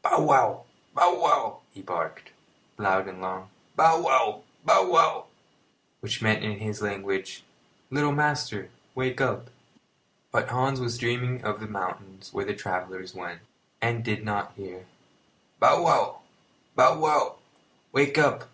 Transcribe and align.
"Bow 0.00 0.20
wow! 0.22 0.64
Bow 0.94 1.18
wow!" 1.20 1.62
he 1.72 1.82
barked, 1.82 2.30
loud 2.78 3.08
and 3.08 3.20
long, 3.20 3.50
"Bow 3.74 4.00
wow! 4.00 4.44
Bow 4.64 4.88
wow!" 4.88 5.26
which 5.98 6.22
meant 6.22 6.44
in 6.44 6.60
his 6.60 6.80
language, 6.80 7.42
"Little 7.90 8.12
master, 8.12 8.70
wake 8.94 9.20
up!" 9.20 9.50
But 10.30 10.50
Hans 10.50 10.78
was 10.78 10.98
dreaming 10.98 11.42
of 11.42 11.58
the 11.58 11.66
mountains 11.66 12.32
where 12.32 12.44
the 12.44 12.54
travellers 12.54 13.12
went, 13.12 13.40
and 13.80 14.04
did 14.04 14.24
not 14.24 14.52
hear. 14.52 14.86
"Bow 15.58 15.82
wow! 15.82 16.20
Bow 16.76 17.00
wow! 17.00 17.38
Wake 17.92 18.16
up! 18.18 18.48